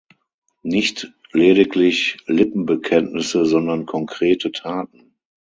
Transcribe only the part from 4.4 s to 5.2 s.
Taten!